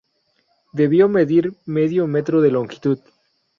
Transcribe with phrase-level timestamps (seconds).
[0.73, 2.97] Debió medir medio metro de longitud.